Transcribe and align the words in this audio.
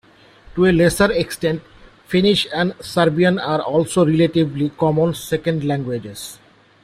To 0.55 0.65
a 0.65 0.71
lesser 0.71 1.11
extent, 1.11 1.61
Finnish 2.07 2.47
and 2.55 2.73
Serbian 2.79 3.37
are 3.37 3.61
also 3.61 4.03
relatively 4.03 4.69
common 4.69 5.13
second 5.13 5.63
languages. 5.63 6.39